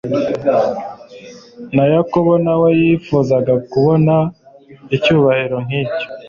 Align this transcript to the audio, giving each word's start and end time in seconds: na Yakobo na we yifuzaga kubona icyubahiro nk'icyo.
na 1.75 1.85
Yakobo 1.93 2.31
na 2.45 2.53
we 2.61 2.69
yifuzaga 2.81 3.53
kubona 3.71 4.13
icyubahiro 4.95 5.57
nk'icyo. 5.65 6.07